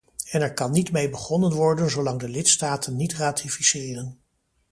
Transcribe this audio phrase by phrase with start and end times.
[0.31, 4.19] En er kan niet mee begonnen worden zolang de lidstaten niet ratificeren.